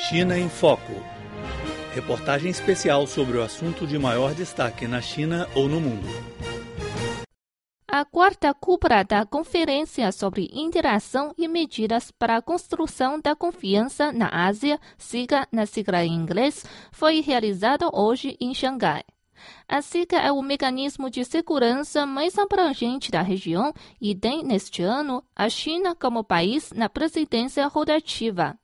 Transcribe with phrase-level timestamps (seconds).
[0.00, 0.92] China em Foco.
[1.92, 6.06] Reportagem especial sobre o assunto de maior destaque na China ou no mundo.
[7.86, 14.28] A quarta cúpula da Conferência sobre Interação e Medidas para a Construção da Confiança na
[14.28, 19.02] Ásia, SIGA na sigla em inglês, foi realizada hoje em Xangai.
[19.66, 25.24] A SIGA é o mecanismo de segurança mais abrangente da região e tem, neste ano,
[25.34, 28.56] a China como país na presidência rotativa.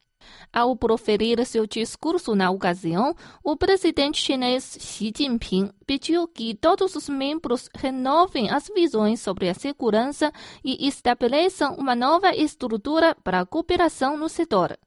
[0.53, 7.09] Ao proferir seu discurso na ocasião, o presidente chinês Xi Jinping pediu que todos os
[7.09, 10.33] membros renovem as visões sobre a segurança
[10.65, 14.79] e estabeleçam uma nova estrutura para a cooperação no setor.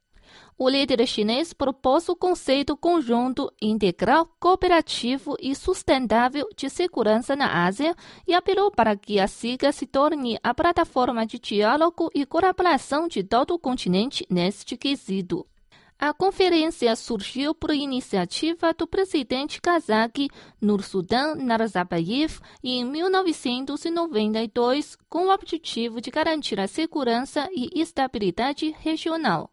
[0.56, 7.94] O líder chinês propôs o conceito conjunto, integral, cooperativo e sustentável de segurança na Ásia
[8.26, 13.22] e apelou para que a SIGA se torne a plataforma de diálogo e colaboração de
[13.22, 15.46] todo o continente neste quesito.
[16.00, 20.28] A conferência surgiu por iniciativa do presidente kazakh
[20.60, 29.50] Nursultan Nazarbayev em 1992, com o objetivo de garantir a segurança e estabilidade regional.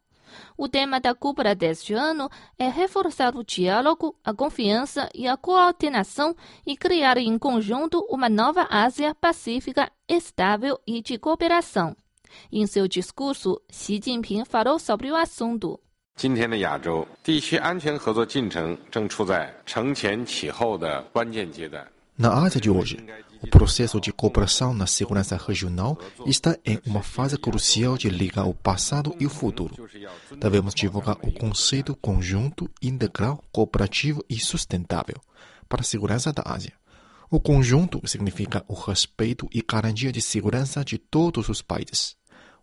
[0.56, 6.36] O tema da cúpula deste ano é reforçar o diálogo, a confiança e a coordenação
[6.66, 11.96] e criar em conjunto uma nova Ásia pacífica, estável e de cooperação.
[12.52, 15.80] Em seu discurso, Xi Jinping falou sobre o assunto.
[16.16, 21.86] 今天的亚洲地区安全合作进程正处在承前启后的关键阶段。
[22.17, 22.97] Na Ásia de hoje,
[23.41, 28.53] o processo de cooperação na segurança regional está em uma fase crucial de ligar o
[28.53, 29.75] passado e o futuro.
[30.39, 35.17] Devemos divulgar o conceito conjunto, integral, cooperativo e sustentável
[35.67, 36.71] para a segurança da Ásia.
[37.29, 42.15] O conjunto significa o respeito e garantia de segurança de todos os países.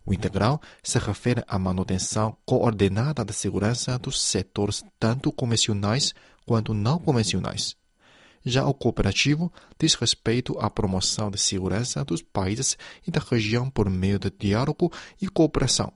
[0.03, 6.11] O integral se refere à manutenção coordenada da segurança dos setores tanto convencionais
[6.43, 7.75] quanto não convencionais.
[8.45, 12.77] Já o cooperativo diz respeito à promoção da segurança dos países
[13.07, 15.93] e da região por meio de diálogo e cooperação,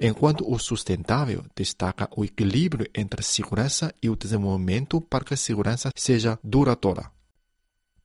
[0.00, 5.36] enquanto o sustentável destaca o equilíbrio entre a segurança e o desenvolvimento para que a
[5.36, 7.10] segurança seja duradoura.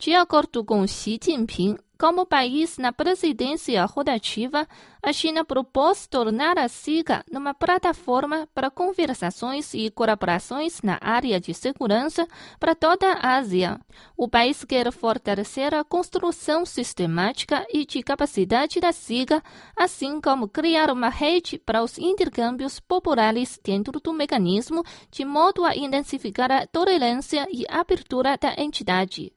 [0.02, 4.66] De acordo com Xi Jinping, como país na presidência rotativa,
[5.04, 11.54] a China propôs tornar a SIGA numa plataforma para conversações e colaborações na área de
[11.54, 12.26] segurança
[12.58, 13.78] para toda a Ásia.
[14.16, 19.44] O país quer fortalecer a construção sistemática e de capacidade da SIGA,
[19.76, 24.82] assim como criar uma rede para os intercâmbios populares dentro do mecanismo,
[25.12, 29.34] de modo a intensificar a tolerância e abertura da entidade.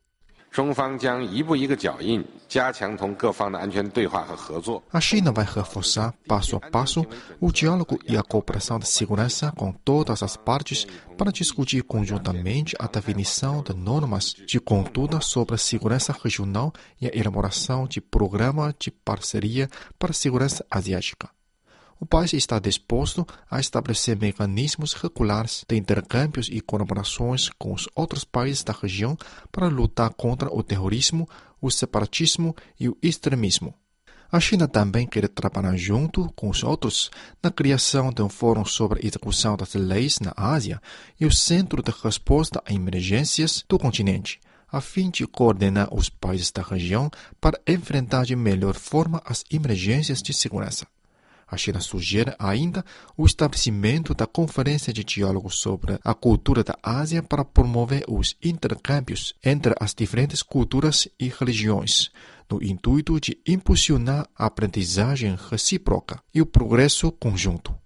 [0.51, 4.81] 中方将一步一个脚印，加强同各方的安全对话和合作。
[4.91, 7.05] A China vai reforçar, passo a passo,
[7.39, 12.87] o diálogo e a cooperação de segurança com todas as partes para discutir conjuntamente a
[12.87, 18.89] definição de normas de conduta sobre a segurança regional e a elaboração de programa de
[18.89, 19.69] parceria
[19.99, 21.29] para a segurança asiática.
[22.02, 28.24] O país está disposto a estabelecer mecanismos regulares de intercâmbios e colaborações com os outros
[28.24, 29.16] países da região
[29.52, 31.28] para lutar contra o terrorismo,
[31.60, 33.72] o separatismo e o extremismo.
[34.32, 37.08] A China também quer trabalhar junto com os outros
[37.40, 40.82] na criação de um fórum sobre a execução das leis na Ásia
[41.20, 46.50] e o Centro de Resposta a Emergências do continente, a fim de coordenar os países
[46.50, 47.08] da região
[47.40, 50.84] para enfrentar de melhor forma as emergências de segurança.
[51.52, 52.82] A China sugere ainda
[53.14, 59.34] o estabelecimento da Conferência de Diálogo sobre a Cultura da Ásia para promover os intercâmbios
[59.44, 62.10] entre as diferentes culturas e religiões,
[62.50, 67.81] no intuito de impulsionar a aprendizagem recíproca e o progresso conjunto.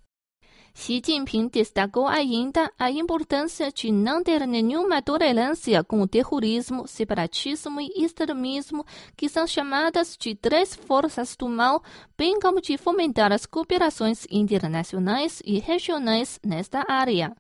[0.79, 7.81] Xi Jinping destacou ainda a importância de não ter nenhuma tolerância com o terrorismo, separatismo
[7.81, 8.85] e extremismo,
[9.17, 11.83] que são chamadas de três forças do mal,
[12.17, 17.34] bem como de fomentar as cooperações internacionais e regionais nesta área.